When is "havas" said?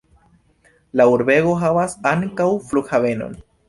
1.67-1.97